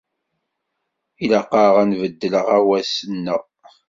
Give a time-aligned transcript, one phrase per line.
[1.23, 3.41] Ilaq-aɣ ad nbeddel aɣawas-nneɣ.